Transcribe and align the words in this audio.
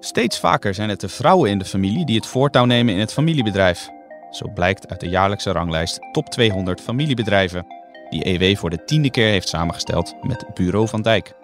Steeds 0.00 0.38
vaker 0.38 0.74
zijn 0.74 0.88
het 0.88 1.00
de 1.00 1.08
vrouwen 1.08 1.50
in 1.50 1.58
de 1.58 1.64
familie 1.64 2.06
die 2.06 2.16
het 2.16 2.26
voortouw 2.26 2.64
nemen 2.64 2.94
in 2.94 3.00
het 3.00 3.12
familiebedrijf. 3.12 3.88
Zo 4.30 4.48
blijkt 4.54 4.88
uit 4.88 5.00
de 5.00 5.08
jaarlijkse 5.08 5.52
ranglijst 5.52 5.98
Top 6.12 6.28
200 6.28 6.80
familiebedrijven, 6.80 7.66
die 8.10 8.24
EW 8.24 8.56
voor 8.56 8.70
de 8.70 8.84
tiende 8.84 9.10
keer 9.10 9.28
heeft 9.28 9.48
samengesteld 9.48 10.14
met 10.22 10.46
Bureau 10.54 10.88
van 10.88 11.02
Dijk. 11.02 11.34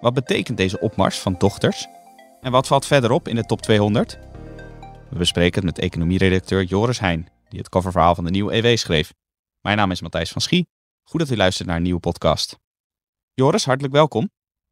Wat 0.00 0.14
betekent 0.14 0.56
deze 0.56 0.80
opmars 0.80 1.18
van 1.18 1.34
dochters? 1.38 1.86
En 2.40 2.52
wat 2.52 2.66
valt 2.66 2.86
verder 2.86 3.10
op 3.10 3.28
in 3.28 3.34
de 3.34 3.44
top 3.44 3.62
200? 3.62 4.18
We 5.10 5.18
bespreken 5.18 5.54
het 5.54 5.64
met 5.64 5.84
economieredacteur 5.84 6.62
Joris 6.62 7.00
Heijn, 7.00 7.28
die 7.48 7.58
het 7.58 7.68
coververhaal 7.68 8.14
van 8.14 8.24
de 8.24 8.30
nieuwe 8.30 8.54
EW 8.54 8.76
schreef. 8.76 9.12
Mijn 9.60 9.76
naam 9.76 9.90
is 9.90 10.00
Matthijs 10.00 10.30
van 10.30 10.42
Schie. 10.42 10.68
Goed 11.02 11.20
dat 11.20 11.30
u 11.30 11.36
luistert 11.36 11.68
naar 11.68 11.76
een 11.76 11.82
nieuwe 11.82 12.00
podcast. 12.00 12.58
Joris, 13.34 13.64
hartelijk 13.64 13.94
welkom. 13.94 14.30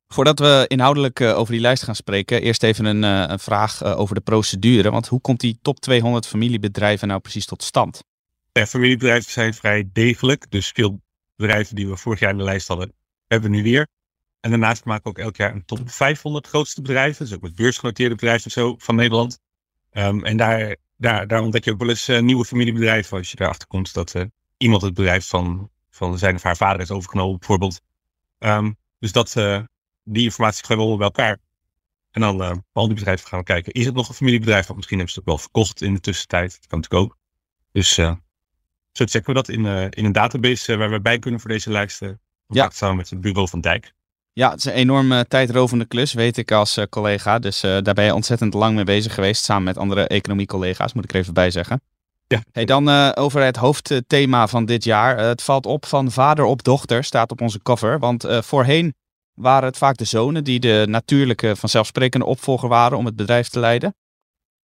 Voordat 0.09 0.39
we 0.39 0.65
inhoudelijk 0.69 1.21
uh, 1.21 1.39
over 1.39 1.53
die 1.53 1.61
lijst 1.61 1.83
gaan 1.83 1.95
spreken, 1.95 2.43
eerst 2.43 2.63
even 2.63 2.85
een, 2.85 3.03
uh, 3.03 3.31
een 3.31 3.39
vraag 3.39 3.83
uh, 3.83 3.99
over 3.99 4.15
de 4.15 4.21
procedure. 4.21 4.91
Want 4.91 5.09
hoe 5.09 5.21
komt 5.21 5.41
die 5.41 5.59
top 5.63 5.81
200 5.81 6.27
familiebedrijven 6.27 7.09
nou 7.09 7.21
precies 7.21 7.47
tot 7.47 7.63
stand? 7.63 8.05
Familiebedrijven 8.53 9.33
zijn 9.33 9.55
vrij 9.55 9.89
degelijk. 9.93 10.51
Dus 10.51 10.69
veel 10.69 11.01
bedrijven 11.37 11.75
die 11.75 11.89
we 11.89 11.97
vorig 11.97 12.21
jaar 12.21 12.31
in 12.31 12.39
de 12.39 12.45
lijst 12.45 12.69
hadden, 12.69 12.93
hebben 13.27 13.51
we 13.51 13.57
nu 13.57 13.63
weer. 13.63 13.87
En 14.41 14.51
daarnaast 14.51 14.85
maken 14.85 15.03
we 15.03 15.09
ook 15.09 15.19
elk 15.19 15.37
jaar 15.37 15.55
een 15.55 15.65
top 15.65 15.81
500 15.85 16.47
grootste 16.47 16.83
bedrijven. 16.83 17.25
Dus 17.25 17.35
ook 17.35 17.43
met 17.43 17.55
beursgenoteerde 17.55 18.15
bedrijven 18.15 18.51
zo 18.51 18.75
van 18.79 18.95
Nederland. 18.95 19.39
Um, 19.93 20.25
en 20.25 20.37
daar, 20.37 20.77
daar, 20.97 21.41
ontdek 21.41 21.65
je 21.65 21.73
ook 21.73 21.79
wel 21.79 21.89
eens 21.89 22.07
nieuwe 22.07 22.45
familiebedrijven 22.45 23.19
als 23.19 23.31
je 23.31 23.41
erachter 23.41 23.69
komt 23.69 23.95
dat 23.95 24.15
iemand 24.57 24.83
het 24.83 24.95
bedrijf 24.95 25.27
van, 25.27 25.71
van 25.91 26.19
zijn 26.19 26.35
of 26.35 26.43
haar 26.43 26.57
vader 26.57 26.81
is 26.81 26.91
overgenomen, 26.91 27.39
bijvoorbeeld. 27.39 27.81
Um, 28.39 28.77
dus 28.99 29.13
dat, 29.13 29.35
die 30.05 30.25
informatie 30.25 30.77
we 30.77 30.97
bij 30.97 31.07
elkaar. 31.07 31.39
En 32.11 32.21
dan 32.21 32.43
uh, 32.43 32.53
al 32.73 32.87
die 32.87 32.95
bedrijven 32.95 33.29
gaan 33.29 33.39
we 33.39 33.45
kijken. 33.45 33.73
Is 33.73 33.85
het 33.85 33.95
nog 33.95 34.09
een 34.09 34.15
familiebedrijf? 34.15 34.67
Want 34.67 34.77
misschien 34.77 34.99
hebben 34.99 35.15
ze 35.15 35.21
het 35.21 35.29
ook 35.29 35.37
wel 35.37 35.45
verkocht 35.45 35.83
in 35.83 35.95
de 35.95 36.01
tussentijd. 36.01 36.51
Dat 36.51 36.67
kan 36.67 36.79
natuurlijk 36.81 37.05
ook. 37.05 37.19
Dus 37.73 37.99
uh, 37.99 38.13
zo 38.93 39.05
checken 39.05 39.27
we 39.27 39.33
dat 39.33 39.49
in, 39.49 39.65
uh, 39.65 39.83
in 39.83 40.05
een 40.05 40.13
database 40.13 40.77
waar 40.77 40.91
we 40.91 41.01
bij 41.01 41.19
kunnen 41.19 41.41
voor 41.41 41.51
deze 41.51 41.71
lijsten. 41.71 42.21
Ja. 42.47 42.71
Samen 42.73 42.97
met 42.97 43.11
het 43.11 43.21
bureau 43.21 43.49
van 43.49 43.61
Dijk. 43.61 43.93
Ja, 44.33 44.51
het 44.51 44.59
is 44.59 44.65
een 44.65 44.73
enorm 44.73 45.25
tijdrovende 45.29 45.85
klus, 45.85 46.13
weet 46.13 46.37
ik 46.37 46.53
als 46.53 46.79
collega. 46.91 47.39
Dus 47.39 47.61
daar 47.61 47.95
ben 47.95 48.05
je 48.05 48.15
ontzettend 48.15 48.55
lang 48.55 48.75
mee 48.75 48.85
bezig 48.85 49.15
geweest. 49.15 49.45
Samen 49.45 49.65
met 49.65 49.79
andere 49.79 50.07
economie-collega's, 50.07 50.93
moet 50.93 51.05
ik 51.05 51.13
er 51.13 51.17
even 51.17 51.35
bij 51.35 51.51
zeggen. 51.51 51.81
Ja. 52.27 52.43
Hey, 52.53 52.65
dan 52.65 53.15
over 53.15 53.43
het 53.43 53.57
hoofdthema 53.57 54.49
van 54.49 54.65
dit 54.65 54.85
jaar. 54.85 55.19
het 55.19 55.43
valt 55.43 55.67
op 55.67 55.87
van 55.87 56.11
vader 56.11 56.45
op 56.45 56.63
dochter, 56.63 57.05
staat 57.05 57.31
op 57.31 57.41
onze 57.41 57.63
cover. 57.63 57.99
Want 57.99 58.27
voorheen 58.29 58.95
waren 59.35 59.69
het 59.69 59.79
vaak 59.79 59.97
de 59.97 60.05
zonen 60.05 60.45
die 60.45 60.61
de 60.61 60.85
natuurlijke, 60.89 61.57
vanzelfsprekende 61.57 62.27
opvolger 62.27 62.69
waren 62.69 62.99
om 62.99 63.05
het 63.05 63.17
bedrijf 63.17 63.49
te 63.49 63.61
leiden. 63.61 63.95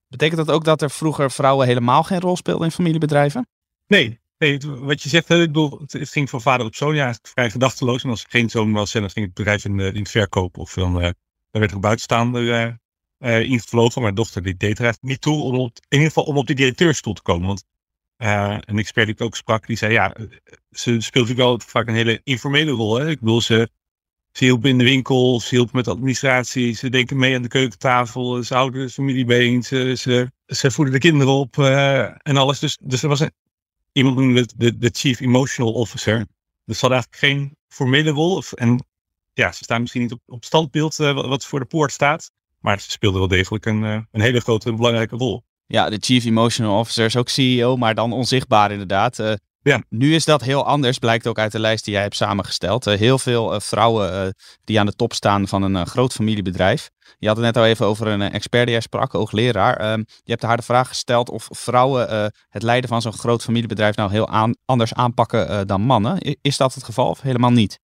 Betekent 0.08 0.46
dat 0.46 0.50
ook 0.50 0.64
dat 0.64 0.82
er 0.82 0.90
vroeger 0.90 1.30
vrouwen 1.30 1.66
helemaal 1.66 2.02
geen 2.02 2.20
rol 2.20 2.36
speelden 2.36 2.66
in 2.66 2.72
familiebedrijven? 2.72 3.48
Nee, 3.86 4.20
nee 4.38 4.58
wat 4.64 5.02
je 5.02 5.08
zegt, 5.08 5.30
ik 5.30 5.38
bedoel, 5.38 5.80
het 5.86 6.10
ging 6.10 6.30
van 6.30 6.40
vader 6.40 6.66
op 6.66 6.74
zoon, 6.74 6.94
ja, 6.94 7.14
vrij 7.22 7.50
gedachteloos. 7.50 8.04
En 8.04 8.10
als 8.10 8.22
er 8.22 8.30
geen 8.30 8.50
zoon 8.50 8.72
was, 8.72 8.92
dan 8.92 9.10
ging 9.10 9.26
het 9.26 9.34
bedrijf 9.34 9.64
in, 9.64 9.80
in 9.80 9.98
het 9.98 10.10
verkoop 10.10 10.58
of 10.58 10.74
dan, 10.74 10.96
uh, 10.96 11.02
dan 11.50 11.60
werd 11.60 11.70
er 11.70 11.80
buitenstaander 11.80 12.42
uh, 12.42 12.72
uh, 13.18 13.50
ingevlogen. 13.50 14.02
Mijn 14.02 14.14
dochter 14.14 14.42
die 14.42 14.56
deed 14.56 14.78
er 14.78 14.96
niet 15.00 15.20
toe, 15.20 15.42
om 15.42 15.54
op, 15.54 15.76
in 15.76 15.84
ieder 15.88 16.06
geval 16.06 16.24
om 16.24 16.36
op 16.36 16.46
de 16.46 16.54
directeurstoel 16.54 17.14
te 17.14 17.22
komen. 17.22 17.46
Want 17.46 17.64
een 18.16 18.78
expert 18.78 19.06
die 19.06 19.14
ik 19.14 19.20
ook 19.20 19.36
sprak, 19.36 19.66
die 19.66 19.76
zei, 19.76 19.92
ja, 19.92 20.16
ze 20.70 21.00
speelt 21.00 21.28
natuurlijk 21.28 21.38
wel 21.38 21.60
vaak 21.60 21.88
een 21.88 21.94
hele 21.94 22.20
informele 22.24 22.70
rol. 22.70 22.98
Hè? 22.98 23.08
Ik 23.08 23.20
bedoel, 23.20 23.40
ze, 23.40 23.70
ze 24.32 24.44
hielp 24.44 24.66
in 24.66 24.78
de 24.78 24.84
winkel, 24.84 25.40
ze 25.40 25.48
hielp 25.54 25.72
met 25.72 25.88
administratie, 25.88 26.72
ze 26.74 26.88
denken 26.88 27.16
mee 27.16 27.34
aan 27.34 27.42
de 27.42 27.48
keukentafel, 27.48 28.42
ze 28.42 28.54
houden 28.54 28.80
de 28.86 28.90
familie 28.92 29.62
ze, 29.62 30.30
ze, 30.46 30.70
voeden 30.70 30.94
de 30.94 31.00
kinderen 31.00 31.32
op 31.32 31.56
uh, 31.56 32.00
en 32.02 32.36
alles. 32.36 32.58
Dus, 32.58 32.78
dus 32.82 33.02
er 33.02 33.08
was 33.08 33.20
een, 33.20 33.32
iemand 33.92 34.16
noemde 34.16 34.48
de, 34.56 34.78
de 34.78 34.90
chief 34.92 35.20
emotional 35.20 35.72
officer. 35.72 36.26
Dus 36.64 36.78
ze 36.78 36.86
hadden 36.86 36.98
eigenlijk 37.02 37.16
geen 37.16 37.56
formele 37.68 38.10
rol. 38.10 38.36
Of, 38.36 38.52
en 38.52 38.84
ja, 39.32 39.52
ze 39.52 39.64
staan 39.64 39.80
misschien 39.80 40.02
niet 40.02 40.12
op, 40.12 40.20
op 40.26 40.44
standbeeld 40.44 40.98
uh, 40.98 41.14
wat 41.14 41.46
voor 41.46 41.60
de 41.60 41.66
poort 41.66 41.92
staat, 41.92 42.30
maar 42.58 42.80
ze 42.80 42.90
speelden 42.90 43.18
wel 43.18 43.28
degelijk 43.28 43.66
een, 43.66 43.82
uh, 43.82 43.98
een 44.10 44.20
hele 44.20 44.40
grote 44.40 44.68
en 44.68 44.76
belangrijke 44.76 45.16
rol. 45.16 45.42
Ja, 45.66 45.90
de 45.90 45.98
chief 46.00 46.24
emotional 46.24 46.78
officer 46.78 47.04
is 47.04 47.16
ook 47.16 47.28
CEO, 47.28 47.76
maar 47.76 47.94
dan 47.94 48.12
onzichtbaar 48.12 48.70
inderdaad. 48.70 49.38
Ja. 49.70 49.82
Nu 49.88 50.14
is 50.14 50.24
dat 50.24 50.40
heel 50.40 50.66
anders, 50.66 50.98
blijkt 50.98 51.26
ook 51.26 51.38
uit 51.38 51.52
de 51.52 51.58
lijst 51.58 51.84
die 51.84 51.92
jij 51.92 52.02
hebt 52.02 52.16
samengesteld. 52.16 52.86
Uh, 52.86 52.94
heel 52.94 53.18
veel 53.18 53.54
uh, 53.54 53.60
vrouwen 53.60 54.12
uh, 54.12 54.28
die 54.64 54.80
aan 54.80 54.86
de 54.86 54.96
top 54.96 55.12
staan 55.12 55.48
van 55.48 55.62
een 55.62 55.86
groot 55.86 56.12
familiebedrijf. 56.12 56.90
Je 57.18 57.26
had 57.26 57.36
het 57.36 57.44
net 57.46 57.56
al 57.56 57.64
even 57.64 57.86
over 57.86 58.06
een 58.06 58.22
expert 58.22 58.64
die 58.64 58.72
jij 58.72 58.80
sprak, 58.80 59.12
hoogleraar. 59.12 59.76
Ehm, 59.76 59.98
je 59.98 60.30
hebt 60.30 60.42
haar 60.42 60.56
de 60.56 60.62
vraag 60.62 60.88
gesteld 60.88 61.30
of 61.30 61.48
vrouwen 61.50 62.32
het 62.48 62.62
leiden 62.62 62.88
van 62.88 63.02
zo'n 63.02 63.12
groot 63.12 63.42
familiebedrijf 63.42 63.96
nou 63.96 64.10
heel 64.10 64.28
aan, 64.28 64.54
anders 64.64 64.94
aanpakken 64.94 65.66
dan 65.66 65.80
mannen. 65.80 66.36
Is 66.42 66.56
dat 66.56 66.74
het 66.74 66.84
geval 66.84 67.08
of 67.08 67.20
helemaal 67.20 67.50
niet? 67.50 67.80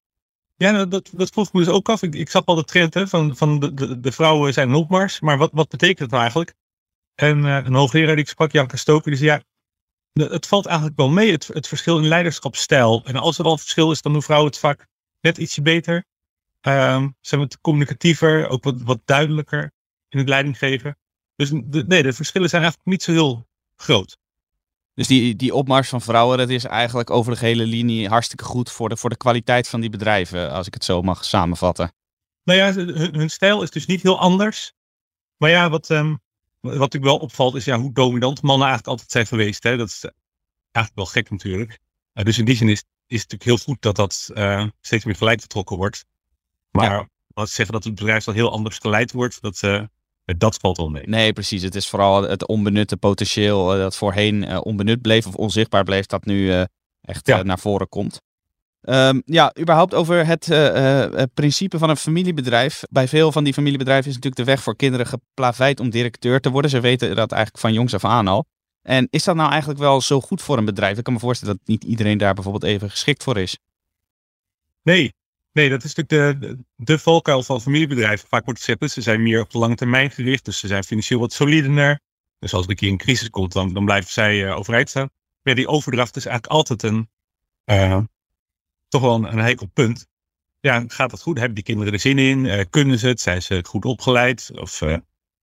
Ja, 0.56 0.70
nou, 0.70 0.88
dat, 0.88 1.10
dat 1.12 1.30
vroeg 1.30 1.52
me 1.52 1.64
dus 1.64 1.68
ook 1.68 1.88
af. 1.88 2.02
Ik, 2.02 2.14
ik 2.14 2.30
zag 2.30 2.44
al 2.44 2.54
de 2.54 2.64
trend 2.64 2.94
hè, 2.94 3.06
van, 3.08 3.36
van 3.36 3.58
de, 3.60 3.74
de, 3.74 4.00
de 4.00 4.12
vrouwen 4.12 4.52
zijn 4.52 4.68
een 4.68 4.74
opmars. 4.74 5.20
Maar 5.20 5.38
wat, 5.38 5.50
wat 5.52 5.68
betekent 5.68 5.98
het 5.98 6.10
nou 6.10 6.22
eigenlijk? 6.22 6.54
En 7.14 7.44
een 7.44 7.74
hoogleraar 7.74 8.14
die 8.14 8.24
ik 8.24 8.30
sprak, 8.30 8.52
Janke 8.52 8.76
Stoker, 8.76 9.10
die 9.10 9.18
zei 9.18 9.30
ja, 9.30 9.42
het 10.22 10.46
valt 10.46 10.66
eigenlijk 10.66 10.96
wel 10.96 11.08
mee, 11.08 11.30
het, 11.30 11.46
het 11.46 11.68
verschil 11.68 11.98
in 11.98 12.06
leiderschapsstijl. 12.06 13.04
En 13.04 13.16
als 13.16 13.38
er 13.38 13.44
al 13.44 13.58
verschil 13.58 13.90
is, 13.90 14.02
dan 14.02 14.12
doen 14.12 14.22
vrouwen 14.22 14.50
het 14.50 14.58
vaak 14.58 14.86
net 15.20 15.38
ietsje 15.38 15.62
beter. 15.62 16.04
Um, 16.62 17.16
ze 17.20 17.28
zijn 17.28 17.40
wat 17.40 17.60
communicatiever, 17.60 18.48
ook 18.48 18.64
wat, 18.64 18.82
wat 18.82 19.00
duidelijker 19.04 19.72
in 20.08 20.18
het 20.18 20.28
leidinggeven. 20.28 20.98
Dus 21.36 21.50
de, 21.50 21.84
nee, 21.86 22.02
de 22.02 22.12
verschillen 22.12 22.48
zijn 22.48 22.62
eigenlijk 22.62 22.90
niet 22.90 23.02
zo 23.02 23.12
heel 23.12 23.46
groot. 23.76 24.16
Dus 24.94 25.06
die, 25.06 25.36
die 25.36 25.54
opmars 25.54 25.88
van 25.88 26.00
vrouwen, 26.00 26.38
dat 26.38 26.48
is 26.48 26.64
eigenlijk 26.64 27.10
over 27.10 27.32
de 27.32 27.38
hele 27.38 27.66
linie 27.66 28.08
hartstikke 28.08 28.44
goed 28.44 28.70
voor 28.70 28.88
de, 28.88 28.96
voor 28.96 29.10
de 29.10 29.16
kwaliteit 29.16 29.68
van 29.68 29.80
die 29.80 29.90
bedrijven, 29.90 30.50
als 30.50 30.66
ik 30.66 30.74
het 30.74 30.84
zo 30.84 31.02
mag 31.02 31.24
samenvatten. 31.24 31.92
Nou 32.42 32.58
ja, 32.58 32.72
hun, 32.72 33.14
hun 33.14 33.30
stijl 33.30 33.62
is 33.62 33.70
dus 33.70 33.86
niet 33.86 34.02
heel 34.02 34.18
anders. 34.18 34.72
Maar 35.36 35.50
ja, 35.50 35.70
wat, 35.70 35.88
um, 35.90 36.20
wat 36.66 36.78
natuurlijk 36.78 37.12
wel 37.12 37.18
opvalt 37.18 37.54
is 37.54 37.64
ja, 37.64 37.78
hoe 37.78 37.92
dominant 37.92 38.42
mannen 38.42 38.66
eigenlijk 38.66 38.88
altijd 38.88 39.10
zijn 39.10 39.26
geweest. 39.26 39.62
Hè? 39.62 39.76
Dat 39.76 39.88
is 39.88 40.04
eigenlijk 40.72 40.94
wel 40.94 41.06
gek 41.06 41.30
natuurlijk. 41.30 41.78
Uh, 42.14 42.24
dus 42.24 42.38
in 42.38 42.44
die 42.44 42.56
zin 42.56 42.68
is, 42.68 42.84
is 43.06 43.20
het 43.22 43.30
natuurlijk 43.30 43.44
heel 43.44 43.74
goed 43.74 43.82
dat 43.82 43.96
dat 43.96 44.30
uh, 44.34 44.66
steeds 44.80 45.04
meer 45.04 45.16
gelijk 45.16 45.40
vertrokken 45.40 45.76
wordt. 45.76 46.04
Maar 46.70 46.90
ja. 46.90 47.08
als 47.32 47.54
zeggen 47.54 47.74
dat 47.74 47.84
het 47.84 47.94
bedrijf 47.94 48.24
dan 48.24 48.34
heel 48.34 48.52
anders 48.52 48.78
geleid 48.78 49.12
wordt, 49.12 49.40
dat, 49.40 49.62
uh, 49.64 49.82
dat 50.24 50.56
valt 50.56 50.76
wel 50.76 50.90
mee. 50.90 51.06
Nee, 51.06 51.32
precies. 51.32 51.62
Het 51.62 51.74
is 51.74 51.88
vooral 51.88 52.22
het 52.22 52.46
onbenutte 52.46 52.96
potentieel 52.96 53.66
dat 53.66 53.96
voorheen 53.96 54.58
onbenut 54.62 55.02
bleef 55.02 55.26
of 55.26 55.34
onzichtbaar 55.34 55.84
bleef, 55.84 56.06
dat 56.06 56.24
nu 56.24 56.66
echt 57.00 57.26
ja. 57.26 57.42
naar 57.42 57.58
voren 57.58 57.88
komt. 57.88 58.20
Um, 58.88 59.22
ja, 59.24 59.52
überhaupt 59.58 59.94
over 59.94 60.26
het 60.26 60.48
uh, 60.48 61.22
principe 61.34 61.78
van 61.78 61.90
een 61.90 61.96
familiebedrijf. 61.96 62.82
Bij 62.90 63.08
veel 63.08 63.32
van 63.32 63.44
die 63.44 63.52
familiebedrijven 63.52 64.08
is 64.08 64.14
natuurlijk 64.14 64.44
de 64.44 64.52
weg 64.52 64.62
voor 64.62 64.76
kinderen 64.76 65.06
geplaveid 65.06 65.80
om 65.80 65.90
directeur 65.90 66.40
te 66.40 66.50
worden. 66.50 66.70
Ze 66.70 66.80
weten 66.80 67.16
dat 67.16 67.32
eigenlijk 67.32 67.62
van 67.62 67.72
jongs 67.72 67.94
af 67.94 68.04
aan 68.04 68.28
al. 68.28 68.46
En 68.82 69.08
is 69.10 69.24
dat 69.24 69.36
nou 69.36 69.50
eigenlijk 69.50 69.80
wel 69.80 70.00
zo 70.00 70.20
goed 70.20 70.42
voor 70.42 70.58
een 70.58 70.64
bedrijf? 70.64 70.98
Ik 70.98 71.04
kan 71.04 71.12
me 71.12 71.18
voorstellen 71.18 71.56
dat 71.56 71.66
niet 71.66 71.84
iedereen 71.84 72.18
daar 72.18 72.34
bijvoorbeeld 72.34 72.64
even 72.64 72.90
geschikt 72.90 73.22
voor 73.22 73.38
is. 73.38 73.58
Nee, 74.82 75.14
nee 75.52 75.68
dat 75.68 75.84
is 75.84 75.94
natuurlijk 75.94 76.40
de, 76.40 76.46
de, 76.46 76.58
de 76.76 76.98
valkuil 76.98 77.42
van 77.42 77.60
familiebedrijven. 77.60 78.28
Vaak 78.28 78.44
wordt 78.44 78.64
gezegd, 78.64 78.92
ze 78.92 79.00
zijn 79.00 79.22
meer 79.22 79.40
op 79.40 79.50
de 79.50 79.58
lange 79.58 79.74
termijn 79.74 80.10
gericht. 80.10 80.44
Dus 80.44 80.58
ze 80.58 80.66
zijn 80.66 80.84
financieel 80.84 81.20
wat 81.20 81.32
solider. 81.32 82.00
Dus 82.38 82.54
als 82.54 82.64
er 82.64 82.70
een 82.70 82.76
keer 82.76 82.90
een 82.90 82.96
crisis 82.96 83.30
komt, 83.30 83.52
dan, 83.52 83.72
dan 83.72 83.84
blijven 83.84 84.12
zij 84.12 84.44
uh, 84.44 84.56
overeind 84.56 84.88
staan. 84.88 85.10
Maar 85.42 85.54
die 85.54 85.68
overdracht 85.68 86.16
is 86.16 86.26
eigenlijk 86.26 86.56
altijd 86.56 86.82
een 86.82 87.08
toch 89.00 89.22
wel 89.22 89.38
een, 89.38 89.60
een 89.60 89.70
punt. 89.72 90.06
Ja, 90.60 90.84
gaat 90.86 91.10
dat 91.10 91.22
goed? 91.22 91.36
Hebben 91.36 91.54
die 91.54 91.64
kinderen 91.64 91.92
er 91.92 92.00
zin 92.00 92.18
in? 92.18 92.44
Uh, 92.44 92.64
kunnen 92.70 92.98
ze 92.98 93.06
het? 93.06 93.20
Zijn 93.20 93.42
ze 93.42 93.64
goed 93.68 93.84
opgeleid? 93.84 94.50
Of 94.54 94.80
uh, 94.80 94.96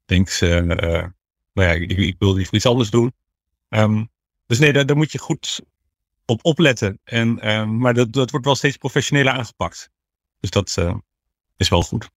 denken 0.06 0.34
ze, 0.34 0.46
uh, 0.46 1.08
nou 1.54 1.70
ja, 1.70 1.72
ik, 1.72 1.92
ik, 1.92 2.16
wil 2.20 2.34
liever 2.34 2.54
iets 2.56 2.66
anders 2.66 2.90
doen. 2.90 3.14
Um, 3.70 4.10
dus 4.46 4.60
nee, 4.60 4.74
daar, 4.74 4.86
daar, 4.86 4.96
moet 4.96 5.12
je 5.12 5.18
goed 5.18 5.62
op 6.26 6.46
opletten. 6.46 7.00
En, 7.04 7.52
um, 7.52 7.78
maar 7.78 7.94
dat, 7.94 8.14
dat 8.14 8.32
wordt 8.32 8.46
wel 8.46 8.56
steeds 8.56 8.78
professioneler 8.78 9.34
aangepakt. 9.34 9.90
Dus 10.40 10.50
dat 10.50 10.78
is 11.58 11.70
wel 11.70 11.82
goed. 11.82 12.10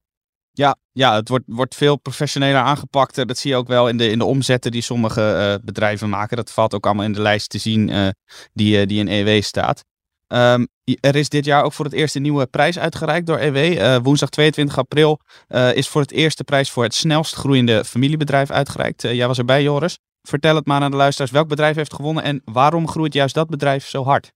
Ja, 0.52 0.76
ja 0.92 1.14
het 1.14 1.28
wordt, 1.28 1.44
wordt 1.46 1.74
veel 1.74 1.96
professioneler 1.96 2.60
aangepakt. 2.60 3.14
Dat 3.14 3.38
zie 3.38 3.50
je 3.50 3.56
ook 3.56 3.68
wel 3.68 3.88
in 3.88 3.96
de, 3.96 4.10
in 4.10 4.18
de 4.18 4.24
omzetten 4.24 4.70
die 4.70 4.82
sommige 4.82 5.60
bedrijven 5.64 6.08
maken. 6.08 6.36
Dat 6.36 6.52
valt 6.52 6.74
ook 6.74 6.86
allemaal 6.86 7.04
in 7.04 7.12
de 7.12 7.20
lijst 7.20 7.50
te 7.50 7.58
zien 7.58 8.14
die, 8.52 8.86
die 8.86 8.98
in 8.98 9.08
EW 9.08 9.42
staat. 9.42 9.84
Um, 10.28 10.68
er 11.00 11.16
is 11.16 11.28
dit 11.28 11.44
jaar 11.44 11.64
ook 11.64 11.72
voor 11.72 11.84
het 11.84 11.94
eerst 11.94 12.14
een 12.14 12.22
nieuwe 12.22 12.46
prijs 12.46 12.78
uitgereikt 12.78 13.26
door 13.26 13.38
EW. 13.38 13.56
Uh, 13.56 13.96
woensdag 13.96 14.28
22 14.28 14.78
april 14.78 15.20
uh, 15.48 15.74
is 15.74 15.88
voor 15.88 16.00
het 16.00 16.10
eerst 16.10 16.38
de 16.38 16.44
prijs 16.44 16.70
voor 16.70 16.82
het 16.82 16.94
snelst 16.94 17.34
groeiende 17.34 17.84
familiebedrijf 17.84 18.50
uitgereikt. 18.50 19.04
Uh, 19.04 19.14
jij 19.14 19.26
was 19.26 19.38
erbij, 19.38 19.62
Joris. 19.62 19.98
Vertel 20.22 20.54
het 20.54 20.66
maar 20.66 20.80
aan 20.80 20.90
de 20.90 20.96
luisteraars. 20.96 21.30
Welk 21.30 21.48
bedrijf 21.48 21.76
heeft 21.76 21.94
gewonnen 21.94 22.22
en 22.22 22.42
waarom 22.44 22.88
groeit 22.88 23.12
juist 23.12 23.34
dat 23.34 23.48
bedrijf 23.48 23.86
zo 23.86 24.04
hard? 24.04 24.32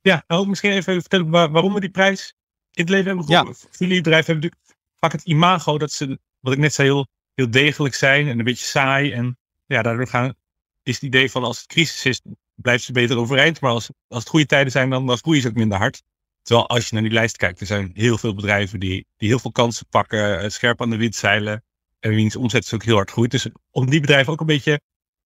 Ja, 0.00 0.24
nou, 0.26 0.48
misschien 0.48 0.72
even 0.72 1.00
vertellen 1.00 1.30
waarom 1.30 1.74
we 1.74 1.80
die 1.80 1.90
prijs 1.90 2.34
in 2.72 2.82
het 2.82 2.88
leven 2.88 3.06
hebben 3.06 3.24
gewonnen. 3.24 3.54
Ja. 3.60 3.68
Familiebedrijven 3.70 4.32
hebben 4.32 4.50
natuurlijk 4.50 4.78
vaak 4.98 5.12
het 5.12 5.24
imago 5.24 5.78
dat 5.78 5.92
ze, 5.92 6.18
wat 6.40 6.52
ik 6.52 6.58
net 6.58 6.74
zei, 6.74 6.88
heel 6.88 7.06
heel 7.34 7.50
degelijk 7.50 7.94
zijn 7.94 8.28
en 8.28 8.38
een 8.38 8.44
beetje 8.44 8.64
saai. 8.64 9.12
En 9.12 9.38
ja, 9.66 9.82
daardoor 9.82 10.06
gaan, 10.06 10.34
is 10.82 10.94
het 10.94 11.02
idee 11.02 11.30
van 11.30 11.44
als 11.44 11.58
het 11.58 11.66
crisis 11.66 12.04
is, 12.04 12.20
blijft 12.54 12.84
ze 12.84 12.92
beter 12.92 13.16
overeind. 13.16 13.60
Maar 13.60 13.70
als, 13.70 13.90
als 14.08 14.20
het 14.20 14.28
goede 14.28 14.46
tijden 14.46 14.72
zijn, 14.72 14.90
dan, 14.90 15.06
dan 15.06 15.16
groeien 15.16 15.42
ze 15.42 15.48
ook 15.48 15.54
minder 15.54 15.78
hard. 15.78 16.02
Terwijl 16.42 16.68
als 16.68 16.88
je 16.88 16.94
naar 16.94 17.02
die 17.02 17.12
lijst 17.12 17.36
kijkt, 17.36 17.60
er 17.60 17.66
zijn 17.66 17.90
heel 17.94 18.18
veel 18.18 18.34
bedrijven 18.34 18.80
die, 18.80 19.06
die 19.16 19.28
heel 19.28 19.38
veel 19.38 19.52
kansen 19.52 19.86
pakken, 19.88 20.40
eh, 20.40 20.48
scherp 20.48 20.80
aan 20.80 20.90
de 20.90 20.96
wind 20.96 21.14
zeilen. 21.14 21.64
En 22.00 22.14
wiens 22.14 22.36
omzet 22.36 22.64
is 22.64 22.74
ook 22.74 22.82
heel 22.82 22.96
hard 22.96 23.10
groeit. 23.10 23.30
Dus 23.30 23.48
om 23.70 23.90
die 23.90 24.00
bedrijven 24.00 24.32
ook 24.32 24.40
een 24.40 24.46
beetje 24.46 24.80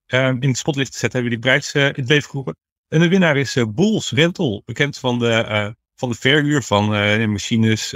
uh, 0.07 0.27
in 0.27 0.47
het 0.47 0.57
spotlicht 0.57 0.91
te 0.91 0.97
zetten, 0.97 1.21
hebben 1.21 1.37
we 1.39 1.43
die 1.43 1.51
prijs 1.51 1.73
uh, 1.73 1.83
in 1.83 1.93
het 2.01 2.09
leven 2.09 2.29
geroepen. 2.29 2.57
En 2.87 2.99
de 2.99 3.07
winnaar 3.07 3.37
is 3.37 3.55
uh, 3.55 3.65
Bulls 3.67 4.11
Rental, 4.11 4.61
bekend 4.65 4.97
van 4.97 5.19
de, 5.19 5.75
van 5.95 6.09
de 6.09 6.15
verhuur 6.15 6.63
van 6.63 6.85
machines, 7.31 7.95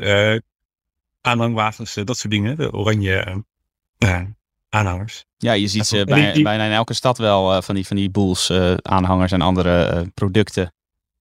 aanhangwagens, 1.22 1.94
dat 1.94 2.18
soort 2.18 2.34
dingen. 2.34 2.58
De 2.58 2.72
oranje 2.72 3.44
aanhangers. 4.74 5.26
Ja, 5.38 5.52
je 5.54 5.68
ziet 5.68 5.86
ze 5.86 6.06
bij, 6.06 6.42
bijna 6.44 6.66
in 6.66 6.72
elke 6.72 6.94
stad 6.94 7.18
wel 7.18 7.62
van 7.62 7.76
die, 7.76 7.88
van 7.88 7.96
die 7.96 8.10
Bulls 8.10 8.52
aanhangers 8.82 9.32
en 9.32 9.42
andere 9.42 10.06
producten. 10.14 10.74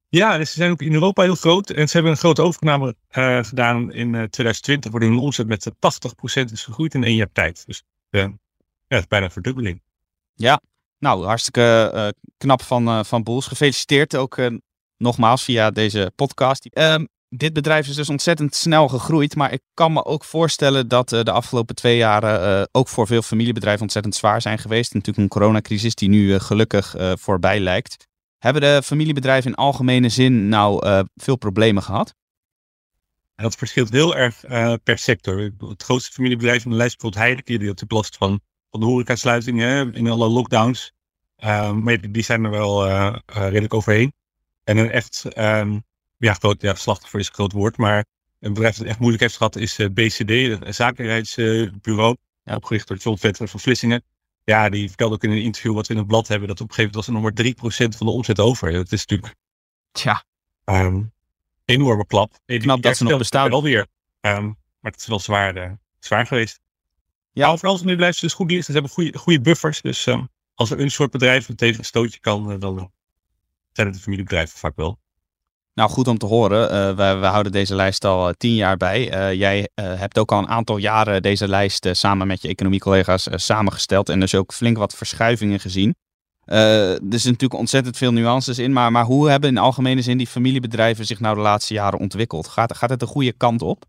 Ja, 0.08 0.38
dus 0.38 0.50
ze 0.50 0.56
zijn 0.56 0.70
ook 0.70 0.82
in 0.82 0.92
Europa 0.92 1.22
heel 1.22 1.34
groot. 1.34 1.70
En 1.70 1.88
ze 1.88 1.92
hebben 1.92 2.12
een 2.12 2.18
grote 2.18 2.42
overname 2.42 2.96
gedaan 3.42 3.92
in 3.92 4.08
uh, 4.08 4.22
2020, 4.22 4.90
waardoor 4.90 5.10
hun 5.10 5.18
omzet 5.18 5.46
met 5.46 5.70
80% 5.70 5.72
is 6.52 6.62
gegroeid 6.64 6.94
in 6.94 7.04
één 7.04 7.14
jaar 7.14 7.32
tijd. 7.32 7.66
Dus 7.66 7.82
ja, 8.10 8.32
is 8.88 9.06
bijna 9.06 9.24
een 9.24 9.32
verdubbeling. 9.32 9.82
Ja, 10.34 10.60
nou, 10.98 11.24
hartstikke 11.24 12.14
knap 12.36 12.62
van, 12.62 13.04
van 13.04 13.22
Boels. 13.22 13.46
Gefeliciteerd 13.46 14.16
ook 14.16 14.38
nogmaals 14.96 15.44
via 15.44 15.70
deze 15.70 16.12
podcast. 16.16 16.68
Um, 16.78 17.08
dit 17.34 17.52
bedrijf 17.52 17.88
is 17.88 17.94
dus 17.94 18.08
ontzettend 18.08 18.54
snel 18.54 18.88
gegroeid, 18.88 19.36
maar 19.36 19.52
ik 19.52 19.60
kan 19.74 19.92
me 19.92 20.04
ook 20.04 20.24
voorstellen 20.24 20.88
dat 20.88 21.08
de 21.08 21.30
afgelopen 21.30 21.74
twee 21.74 21.96
jaren 21.96 22.68
ook 22.72 22.88
voor 22.88 23.06
veel 23.06 23.22
familiebedrijven 23.22 23.82
ontzettend 23.82 24.14
zwaar 24.14 24.42
zijn 24.42 24.58
geweest. 24.58 24.94
Natuurlijk 24.94 25.24
een 25.24 25.40
coronacrisis 25.40 25.94
die 25.94 26.08
nu 26.08 26.38
gelukkig 26.38 26.94
voorbij 26.98 27.60
lijkt. 27.60 28.06
Hebben 28.38 28.62
de 28.62 28.82
familiebedrijven 28.84 29.50
in 29.50 29.56
algemene 29.56 30.08
zin 30.08 30.48
nou 30.48 31.04
veel 31.14 31.36
problemen 31.36 31.82
gehad? 31.82 32.14
Dat 33.34 33.54
verschilt 33.54 33.90
heel 33.90 34.16
erg 34.16 34.40
per 34.82 34.98
sector. 34.98 35.50
Het 35.58 35.82
grootste 35.82 36.12
familiebedrijf 36.12 36.64
in 36.64 36.70
de 36.70 36.76
lijst, 36.76 36.98
bijvoorbeeld 36.98 37.24
Heineken, 37.24 37.58
die 37.58 37.68
had 37.68 37.84
last 37.88 38.16
van, 38.16 38.40
van 38.70 38.80
de 38.80 38.86
horecasluitingen 38.86 39.94
in 39.94 40.08
alle 40.08 40.28
lockdowns. 40.28 40.92
Uh, 41.38 41.72
maar 41.72 42.10
die 42.10 42.22
zijn 42.22 42.44
er 42.44 42.50
wel 42.50 42.86
redelijk 43.26 43.74
overheen. 43.74 44.12
En 44.64 44.76
een 44.76 44.90
echt, 44.90 45.38
um, 45.38 45.84
ja, 46.24 46.34
groot, 46.34 46.62
ja, 46.62 46.74
slachtoffer 46.74 47.20
is 47.20 47.26
een 47.26 47.34
groot 47.34 47.52
woord, 47.52 47.76
maar 47.76 48.04
een 48.40 48.52
bedrijf 48.52 48.76
dat 48.76 48.86
echt 48.86 48.98
moeilijk 48.98 49.22
heeft 49.22 49.36
gehad 49.36 49.56
is 49.56 49.76
BCD, 49.76 50.30
een 50.30 50.74
zakenrijdsbureau, 50.74 52.16
ja. 52.44 52.56
opgericht 52.56 52.88
door 52.88 52.96
John 52.96 53.16
Vetter 53.16 53.48
van 53.48 53.60
Vlissingen. 53.60 54.02
Ja, 54.44 54.68
die 54.68 54.88
vertelde 54.88 55.14
ook 55.14 55.24
in 55.24 55.30
een 55.30 55.42
interview 55.42 55.74
wat 55.74 55.86
we 55.86 55.92
in 55.92 55.98
het 55.98 56.08
blad 56.08 56.28
hebben, 56.28 56.48
dat 56.48 56.60
op 56.60 56.68
een 56.68 56.74
gegeven 56.74 56.90
moment 56.94 57.24
was 57.24 57.34
er 57.34 57.44
nog 57.44 57.56
maar 57.56 57.92
3% 57.94 57.96
van 57.96 58.06
de 58.06 58.12
omzet 58.12 58.40
over. 58.40 58.72
Dat 58.72 58.92
is 58.92 59.06
natuurlijk 59.06 59.34
Tja. 59.92 60.24
Um, 60.64 61.12
enorme 61.64 62.06
klap. 62.06 62.38
Knap 62.46 62.82
dat 62.82 62.96
ze 62.96 63.04
nog 63.04 63.18
bestaan. 63.18 63.50
Wel 63.50 63.62
weer. 63.62 63.86
Um, 64.20 64.56
maar 64.80 64.92
het 64.92 65.00
is 65.00 65.06
wel 65.06 65.20
zwaar, 65.20 65.56
uh, 65.56 65.72
zwaar 65.98 66.26
geweest. 66.26 66.60
Ja. 67.32 67.44
Maar 67.44 67.52
overal 67.54 67.78
nu 67.84 67.96
blijven 67.96 68.18
ze 68.18 68.24
dus 68.24 68.34
goed 68.34 68.48
dienst. 68.48 68.66
Ze 68.66 68.72
hebben 68.72 68.90
goede, 68.90 69.18
goede 69.18 69.40
buffers. 69.40 69.80
Dus 69.80 70.06
um, 70.06 70.28
als 70.54 70.70
er 70.70 70.80
een 70.80 70.90
soort 70.90 71.10
bedrijf 71.10 71.54
tegen 71.54 71.78
een 71.78 71.84
stootje 71.84 72.20
kan, 72.20 72.52
uh, 72.52 72.58
dan 72.58 72.92
zijn 73.72 73.86
het 73.86 73.96
de 73.96 74.02
familiebedrijven 74.02 74.58
vaak 74.58 74.76
wel. 74.76 74.98
Nou, 75.74 75.90
goed 75.90 76.08
om 76.08 76.18
te 76.18 76.26
horen. 76.26 76.62
Uh, 76.62 76.96
we, 76.96 77.20
we, 77.20 77.26
houden 77.26 77.52
deze 77.52 77.74
lijst 77.74 78.04
al 78.04 78.28
uh, 78.28 78.34
tien 78.36 78.54
jaar 78.54 78.76
bij. 78.76 79.14
Uh, 79.14 79.38
jij 79.38 79.68
hebt 79.74 80.18
ook 80.18 80.32
al 80.32 80.38
een 80.38 80.48
aantal 80.48 80.76
jaren 80.76 81.22
deze 81.22 81.48
lijst 81.48 81.88
samen 81.92 82.26
met 82.26 82.42
je 82.42 82.48
economiecollega's 82.48 83.28
samengesteld. 83.30 84.08
En 84.08 84.20
dus 84.20 84.34
ook 84.34 84.52
flink 84.52 84.76
wat 84.76 84.94
verschuivingen 84.94 85.60
gezien. 85.60 85.94
er 86.44 86.98
zitten 87.00 87.30
natuurlijk 87.30 87.60
ontzettend 87.60 87.96
veel 87.96 88.12
nuances 88.12 88.58
in. 88.58 88.72
Maar, 88.72 88.92
maar 88.92 89.04
hoe 89.04 89.30
hebben 89.30 89.50
in 89.50 89.58
algemene 89.58 90.02
zin 90.02 90.18
die 90.18 90.26
familiebedrijven 90.26 91.06
zich 91.06 91.20
nou 91.20 91.34
de 91.34 91.40
laatste 91.40 91.74
jaren 91.74 91.98
ontwikkeld? 91.98 92.48
Gaat, 92.48 92.76
gaat 92.76 92.90
het 92.90 93.00
de 93.00 93.06
goede 93.06 93.32
kant 93.32 93.62
op? 93.62 93.84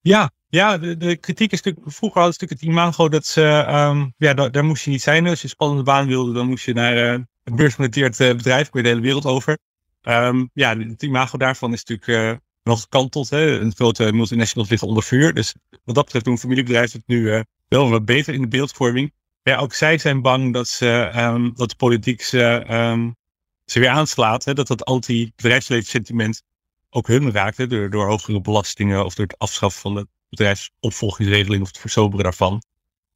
Ja, 0.00 0.30
ja 0.48 0.78
de, 0.78 1.16
kritiek 1.16 1.52
is 1.52 1.62
natuurlijk. 1.62 1.94
Vroeger 1.94 2.20
had 2.20 2.30
natuurlijk 2.30 2.60
het 2.60 2.70
imago 2.70 3.08
dat 3.08 3.26
ze. 3.26 3.66
Um, 3.68 4.14
ja, 4.16 4.34
daar, 4.34 4.50
daar, 4.50 4.64
moest 4.64 4.84
je 4.84 4.90
niet 4.90 5.02
zijn. 5.02 5.26
Als 5.26 5.38
je 5.38 5.44
een 5.44 5.50
spannende 5.50 5.82
baan 5.82 6.06
wilde, 6.06 6.32
dan 6.32 6.46
moest 6.46 6.64
je 6.64 6.72
naar 6.72 6.96
een 6.96 7.26
beursgenoteerd 7.44 8.16
bedrijf. 8.16 8.70
Kun 8.70 8.80
je 8.80 8.86
de 8.86 8.92
hele 8.92 9.06
wereld 9.06 9.26
over. 9.26 9.58
Um, 10.08 10.50
ja, 10.52 10.78
het 10.78 11.02
imago 11.02 11.38
daarvan 11.38 11.72
is 11.72 11.84
natuurlijk 11.84 12.32
uh, 12.32 12.38
wel 12.62 12.76
gekanteld. 12.76 13.30
Hè? 13.30 13.60
Een 13.60 13.74
grote 13.74 14.12
multinationals 14.12 14.70
liggen 14.70 14.88
onder 14.88 15.02
vuur. 15.02 15.34
Dus 15.34 15.54
wat 15.84 15.94
dat 15.94 16.04
betreft 16.04 16.24
doen 16.24 16.38
familiebedrijven 16.38 16.98
het 16.98 17.08
nu 17.08 17.20
uh, 17.20 17.40
wel 17.68 17.90
wat 17.90 18.04
beter 18.04 18.34
in 18.34 18.40
de 18.40 18.48
beeldvorming. 18.48 19.12
Ja, 19.42 19.56
ook 19.56 19.74
zij 19.74 19.98
zijn 19.98 20.22
bang 20.22 20.52
dat, 20.52 20.68
ze, 20.68 21.12
um, 21.16 21.52
dat 21.54 21.68
de 21.68 21.76
politiek 21.76 22.22
ze, 22.22 22.66
um, 22.70 23.16
ze 23.64 23.80
weer 23.80 23.88
aanslaat. 23.88 24.44
Hè? 24.44 24.54
Dat 24.54 24.66
dat 24.66 24.84
anti-bedrijfsleven 24.84 26.42
ook 26.90 27.06
hun 27.06 27.32
raakt. 27.32 27.56
Hè? 27.56 27.66
Door, 27.66 27.90
door 27.90 28.06
hogere 28.06 28.40
belastingen 28.40 29.04
of 29.04 29.14
door 29.14 29.26
het 29.26 29.38
afschaffen 29.38 29.80
van 29.80 29.94
de 29.94 30.06
bedrijfsopvolgingsregeling 30.30 31.62
of 31.62 31.68
het 31.68 31.78
versoberen 31.78 32.24
daarvan. 32.24 32.62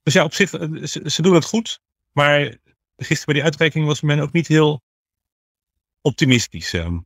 Dus 0.03 0.15
ja, 0.15 0.25
op 0.25 0.35
zich, 0.35 0.53
eh, 0.53 0.85
ze, 0.85 1.03
ze 1.05 1.23
doen 1.23 1.35
het 1.35 1.45
goed. 1.45 1.81
Maar 2.13 2.57
gisteren 2.97 3.25
bij 3.25 3.35
die 3.35 3.45
uitreiking 3.45 3.87
was 3.87 4.01
men 4.01 4.21
ook 4.21 4.33
niet 4.33 4.47
heel 4.47 4.83
optimistisch. 6.03 6.73
Ehm, 6.73 6.99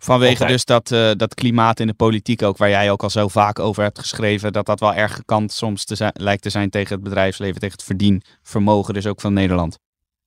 Vanwege 0.00 0.46
dus 0.46 0.64
dat, 0.64 0.90
uh, 0.90 1.10
dat 1.16 1.34
klimaat 1.34 1.80
in 1.80 1.86
de 1.86 1.94
politiek 1.94 2.42
ook, 2.42 2.56
waar 2.56 2.68
jij 2.68 2.90
ook 2.90 3.02
al 3.02 3.10
zo 3.10 3.28
vaak 3.28 3.58
over 3.58 3.82
hebt 3.82 3.98
geschreven, 3.98 4.52
dat 4.52 4.66
dat 4.66 4.80
wel 4.80 4.94
erg 4.94 5.14
gekant 5.14 5.52
soms 5.52 5.84
te 5.84 5.94
zijn, 5.94 6.12
lijkt 6.14 6.42
te 6.42 6.50
zijn 6.50 6.70
tegen 6.70 6.94
het 6.94 7.04
bedrijfsleven, 7.04 7.60
tegen 7.60 7.76
het 7.76 7.84
verdienvermogen 7.84 8.94
dus 8.94 9.06
ook 9.06 9.20
van 9.20 9.32
Nederland. 9.32 9.78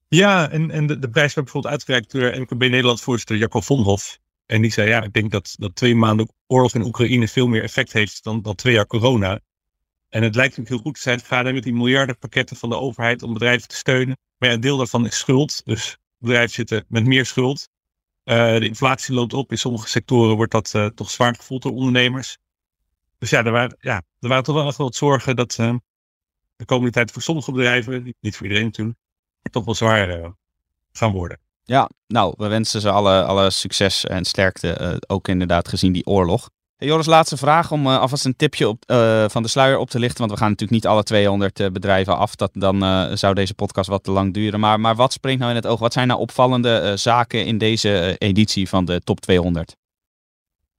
Ja, 0.08 0.50
en, 0.50 0.72
en 0.72 0.88
de, 0.88 1.00
de 1.00 1.10
prijs 1.10 1.34
werd 1.34 1.46
bijvoorbeeld 1.46 1.74
uitgereikt 1.74 2.12
door 2.12 2.40
MKB 2.40 2.60
Nederland 2.60 3.02
voorzitter 3.02 3.38
Jacob 3.38 3.64
Vonhoff. 3.64 4.20
En 4.46 4.62
die 4.62 4.72
zei, 4.72 4.90
ja, 4.90 5.04
ik 5.04 5.14
denk 5.14 5.32
dat, 5.32 5.56
dat 5.58 5.76
twee 5.76 5.96
maanden 5.96 6.34
oorlog 6.48 6.74
in 6.74 6.84
Oekraïne 6.84 7.28
veel 7.28 7.48
meer 7.48 7.64
effect 7.64 7.94
heeft 7.94 8.24
dan, 8.24 8.42
dan 8.42 8.56
twee 8.56 8.74
jaar 8.74 8.88
corona. 8.88 9.40
En 10.10 10.24
het 10.24 10.36
lijkt 10.36 10.58
natuurlijk 10.58 10.70
heel 10.70 10.92
goed 10.92 10.96
te 10.96 11.02
zijn 11.02 11.20
gegaan 11.20 11.54
met 11.54 11.64
die 11.64 11.74
miljardenpakketten 11.74 12.56
van 12.56 12.70
de 12.70 12.78
overheid 12.78 13.24
om 13.24 13.34
bedrijven 13.34 13.68
te 13.68 13.76
steunen. 13.76 14.18
Maar 14.38 14.50
ja, 14.50 14.56
een 14.56 14.62
deel 14.62 14.78
daarvan 14.78 15.06
is 15.06 15.18
schuld. 15.18 15.62
Dus 15.66 15.98
bedrijven 16.18 16.54
zitten 16.54 16.86
met 16.88 17.06
meer 17.06 17.26
schuld. 17.26 17.68
Uh, 18.24 18.60
de 18.60 18.66
inflatie 18.66 19.14
loopt 19.14 19.34
op. 19.34 19.52
In 19.52 19.58
sommige 19.58 19.88
sectoren 19.88 20.36
wordt 20.36 20.52
dat 20.52 20.74
uh, 20.76 20.86
toch 20.86 21.10
zwaar 21.10 21.36
gevoeld 21.36 21.62
door 21.62 21.72
ondernemers. 21.72 22.38
Dus 23.18 23.30
ja, 23.30 23.44
er 23.44 23.52
waren, 23.52 23.78
ja, 23.80 24.02
er 24.20 24.30
waren 24.30 24.44
toch 24.44 24.56
wel 24.56 24.68
echt 24.68 24.78
wat 24.78 24.96
zorgen 24.96 25.36
dat 25.36 25.58
uh, 25.60 25.76
de 26.56 26.66
komende 26.66 26.92
tijd 26.92 27.12
voor 27.12 27.22
sommige 27.22 27.52
bedrijven, 27.52 28.16
niet 28.20 28.36
voor 28.36 28.46
iedereen 28.46 28.66
natuurlijk, 28.66 28.98
toch 29.52 29.66
wel 29.66 29.76
zwaar 29.76 30.34
gaan 30.92 31.12
worden. 31.12 31.40
Ja, 31.64 31.90
nou, 32.08 32.34
we 32.38 32.48
wensen 32.48 32.82
ze 32.82 32.90
alle, 32.90 33.24
alle 33.24 33.50
succes 33.50 34.06
en 34.06 34.26
sterkte, 34.26 35.02
ook 35.08 35.28
inderdaad 35.28 35.68
gezien 35.68 35.92
die 35.92 36.06
oorlog. 36.06 36.50
Joris, 36.86 37.06
laatste 37.06 37.38
vraag 37.38 37.72
om 37.72 37.88
uh, 37.88 38.00
alvast 38.00 38.26
een 38.26 38.36
tipje 38.36 38.68
op, 38.68 38.84
uh, 38.88 39.26
van 39.30 39.44
de 39.44 39.50
sluier 39.50 39.78
op 39.78 39.90
te 39.90 40.00
lichten. 40.00 40.20
Want 40.20 40.32
we 40.32 40.38
gaan 40.38 40.50
natuurlijk 40.50 40.82
niet 40.82 40.92
alle 40.92 41.04
200 41.04 41.60
uh, 41.60 41.68
bedrijven 41.68 42.18
af. 42.18 42.36
Dat, 42.36 42.52
dan 42.54 42.80
zou 43.18 43.34
deze 43.34 43.54
podcast 43.54 43.90
wat 43.90 44.04
te 44.04 44.12
lang 44.12 44.34
duren. 44.34 44.60
Maar, 44.60 44.80
maar 44.80 44.96
wat 44.96 45.14
springt 45.14 45.40
nou 45.40 45.52
in 45.52 45.58
het 45.58 45.68
oog? 45.68 45.80
Wat 45.80 45.94
zijn 45.94 46.08
nou 46.08 46.20
opvallende 46.20 46.98
zaken 46.98 47.46
in 47.46 47.58
deze 47.58 48.16
editie 48.18 48.70
van 48.70 48.86
de 48.86 49.02
top 49.04 49.20
200? 49.20 49.76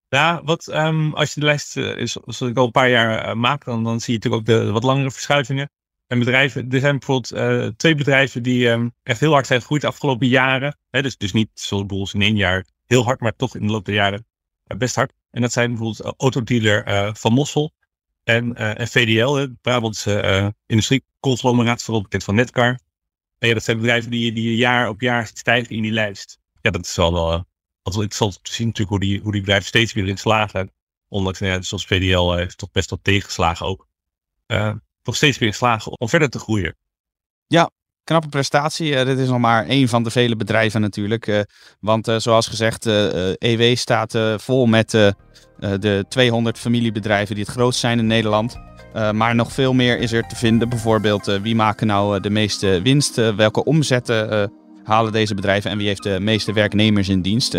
Ja, 0.09 0.41
wat, 0.45 0.67
um, 0.67 1.15
als 1.15 1.35
je 1.35 1.41
de 1.41 1.47
lijst, 1.47 1.71
zoals 2.11 2.41
ik 2.41 2.57
al 2.57 2.65
een 2.65 2.71
paar 2.71 2.91
jaar 2.91 3.39
maak, 3.39 3.65
dan, 3.65 3.85
dan 3.85 4.01
zie 4.01 4.13
je 4.15 4.19
natuurlijk 4.19 4.51
ook 4.51 4.65
de 4.65 4.71
wat 4.71 4.83
langere 4.83 5.11
verschuivingen. 5.11 5.71
En 6.07 6.19
bedrijven, 6.19 6.71
er 6.71 6.81
zijn 6.81 6.99
bijvoorbeeld 6.99 7.79
twee 7.79 7.95
bedrijven 7.95 8.43
die 8.43 8.69
um, 8.69 8.95
echt 9.03 9.21
heel 9.21 9.33
hard 9.33 9.47
zijn 9.47 9.61
gegroeid 9.61 9.83
de 9.83 9.89
afgelopen 9.89 10.27
jaren. 10.27 10.77
Hè, 10.91 11.03
dus, 11.03 11.17
dus 11.17 11.33
niet 11.33 11.51
zoals 11.55 12.15
in 12.15 12.23
één 12.23 12.37
jaar 12.37 12.65
heel 12.87 13.05
hard, 13.05 13.21
maar 13.21 13.37
toch 13.37 13.57
in 13.57 13.67
de 13.67 13.73
loop 13.73 13.85
der 13.85 13.95
jaren 13.95 14.27
best 14.77 14.95
hard. 14.95 15.13
En 15.31 15.41
dat 15.41 15.53
zijn 15.53 15.69
bijvoorbeeld 15.69 16.01
eh, 16.01 16.13
autodealer 16.17 16.89
uh, 16.89 17.15
Van 17.15 17.33
Mossel 17.33 17.73
en, 18.25 18.61
uh, 18.61 18.81
en 18.81 18.89
VDL, 18.89 19.35
het 19.35 19.61
Brabantse 19.61 20.23
uh, 20.25 20.49
industrieconglomeraat, 20.67 21.83
vooral 21.83 22.03
bekend 22.03 22.25
van 22.25 22.35
Netcar. 22.35 22.81
En 23.39 23.49
ja, 23.49 23.55
dat 23.55 23.65
zijn 23.65 23.77
bedrijven 23.77 24.11
die, 24.11 24.33
die 24.33 24.57
jaar 24.57 24.89
op 24.89 25.01
jaar 25.01 25.27
stijgen 25.27 25.77
in 25.77 25.83
die 25.83 25.93
lijst. 25.93 26.39
Ja, 26.61 26.71
dat 26.71 26.85
is 26.85 26.97
wel, 26.97 27.13
wel 27.13 27.31
altijd 27.83 28.03
interessant 28.03 28.45
te 28.45 28.53
zien 28.53 28.67
natuurlijk 28.67 28.97
hoe 28.99 29.09
die, 29.09 29.21
hoe 29.21 29.33
die 29.33 29.41
bedrijven 29.41 29.69
steeds 29.69 29.93
weer 29.93 30.09
in 30.09 30.19
slagen. 30.19 30.73
Ondanks, 31.09 31.39
nou 31.39 31.53
ja, 31.53 31.63
zoals 31.63 31.87
VDL 31.87 32.33
heeft 32.33 32.59
toch 32.59 32.71
best 32.71 32.91
wel 32.91 32.99
tegengeslagen 33.03 33.67
ook. 33.67 33.89
toch 35.03 35.17
steeds 35.17 35.39
weer 35.39 35.49
in 35.49 35.55
slagen 35.55 36.01
om 36.01 36.09
verder 36.09 36.31
te 36.31 36.39
groeien. 36.39 36.77
Ja, 37.47 37.71
knappe 38.05 38.29
prestatie. 38.29 38.93
Uh, 38.93 39.05
dit 39.05 39.19
is 39.19 39.29
nog 39.29 39.39
maar 39.39 39.67
één 39.67 39.89
van 39.89 40.03
de 40.03 40.11
vele 40.11 40.37
bedrijven 40.37 40.81
natuurlijk. 40.81 41.27
Uh, 41.27 41.41
want 41.81 42.09
uh, 42.09 42.17
zoals 42.19 42.47
gezegd, 42.47 42.87
EW 43.39 43.61
e 43.61 43.75
staat 43.75 44.19
vol 44.37 44.67
met 44.67 44.91
de 45.81 46.05
200 46.09 46.59
familiebedrijven 46.59 47.35
die 47.35 47.45
het 47.45 47.53
grootst 47.55 47.81
zijn 47.81 47.99
in 47.99 48.07
Nederland. 48.07 48.59
maar 49.13 49.35
nog 49.35 49.53
veel 49.53 49.73
meer 49.73 49.99
is 49.99 50.13
er 50.13 50.27
te 50.27 50.37
vinden. 50.37 50.69
Bijvoorbeeld 50.69 51.25
wie 51.25 51.55
maken 51.55 51.87
nou 51.87 52.21
de 52.21 52.31
meeste 52.31 52.81
winst? 52.83 53.15
welke 53.37 53.65
omzetten 53.65 54.51
halen 54.85 55.13
deze 55.13 55.35
bedrijven? 55.35 55.71
En 55.71 55.79
wie 55.79 55.87
heeft 55.87 56.03
de 56.03 56.21
meeste 56.21 56.53
werknemers 56.53 57.09
in 57.09 57.23
dienst? 57.23 57.55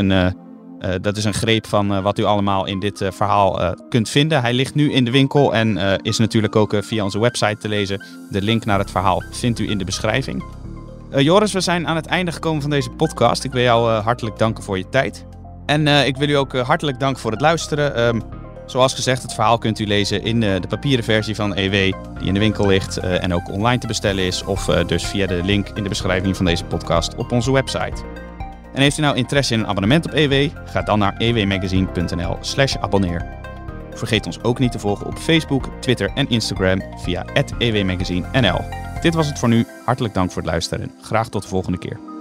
Een 0.84 1.02
dat 1.02 1.18
is 1.18 1.24
een 1.24 1.34
greep 1.34 1.68
van 1.68 2.02
wat 2.02 2.20
u 2.20 2.24
allemaal 2.24 2.66
in 2.66 2.80
dit 2.80 3.06
verhaal 3.10 3.76
kunt 3.90 4.10
vinden. 4.10 4.42
Hij 4.42 4.54
ligt 4.54 4.76
nu 4.76 4.92
in 4.92 5.06
de 5.06 5.12
winkel 5.12 5.54
en 5.54 5.78
is 6.02 6.18
natuurlijk 6.18 6.56
ook 6.56 6.76
via 6.80 7.04
onze 7.04 7.20
website 7.20 7.58
te 7.58 7.68
lezen. 7.68 8.06
De 8.30 8.42
link 8.42 8.66
naar 8.66 8.80
het 8.80 8.92
verhaal 8.92 9.24
vindt 9.32 9.60
u 9.60 9.70
in 9.70 9.78
de 9.78 9.86
beschrijving. 9.86 10.44
Joris, 11.18 11.54
we 11.54 11.62
zijn 11.62 11.88
aan 11.88 11.96
het 11.96 12.06
einde 12.06 12.32
gekomen 12.32 12.62
van 12.62 12.70
deze 12.70 12.90
podcast. 12.90 13.44
Ik 13.44 13.52
wil 13.52 13.64
jou 13.64 13.92
hartelijk 13.92 14.38
danken 14.38 14.64
voor 14.64 14.78
je 14.78 14.90
tijd. 14.90 15.26
En 15.66 15.88
ik 15.88 16.18
wil 16.18 16.30
u 16.30 16.34
ook 16.34 16.58
hartelijk 16.58 17.00
danken 17.00 17.22
voor 17.22 17.32
het 17.32 17.42
luisteren. 17.42 17.96
Ehm, 17.96 18.20
Zoals 18.66 18.94
gezegd, 18.94 19.22
het 19.22 19.34
verhaal 19.34 19.58
kunt 19.58 19.80
u 19.80 19.86
lezen 19.86 20.24
in 20.24 20.44
eh, 20.44 20.62
de 20.62 20.68
papieren 20.68 21.04
versie 21.04 21.36
van 21.36 21.58
EW, 21.58 21.72
die 22.20 22.28
in 22.28 22.34
de 22.34 22.40
winkel 22.40 22.68
ligt 22.68 22.98
eh, 22.98 23.24
en 23.24 23.34
ook 23.34 23.50
online 23.50 23.78
te 23.78 23.88
bestellen 23.88 24.24
is, 24.24 24.44
of 24.44 24.68
eh, 24.68 24.88
dus 24.88 25.06
via 25.06 25.28
de 25.28 25.44
link 25.44 25.70
in 25.70 25.84
de 25.84 25.90
beschrijving 25.90 26.36
van 26.36 26.46
deze 26.46 26.66
podcast 26.66 27.16
op 27.16 27.32
onze 27.32 27.52
website. 27.52 28.04
En 28.74 28.82
heeft 28.82 28.98
u 28.98 29.02
nou 29.02 29.16
interesse 29.16 29.54
in 29.54 29.60
een 29.60 29.68
abonnement 29.68 30.06
op 30.06 30.14
EW? 30.14 30.50
Ga 30.66 30.82
dan 30.82 31.00
naar 31.00 31.18
ewmagazine.nl/slash 31.18 32.76
abonneer. 32.76 33.26
Vergeet 33.94 34.26
ons 34.26 34.44
ook 34.44 34.60
niet 34.60 34.72
te 34.72 34.80
volgen 34.80 35.06
op 35.06 35.18
Facebook, 35.18 35.70
Twitter 35.80 36.12
en 36.16 36.30
Instagram 36.30 36.82
via 36.98 37.26
@ewmagazinenl. 37.58 38.66
Dit 39.02 39.14
was 39.14 39.28
het 39.28 39.40
voor 39.40 39.50
nu. 39.50 39.66
Hartelijk 39.86 40.14
dank 40.14 40.32
voor 40.32 40.42
het 40.42 40.52
luisteren. 40.52 40.92
Graag 41.02 41.30
tot 41.30 41.42
de 41.42 41.48
volgende 41.48 41.78
keer. 41.78 42.13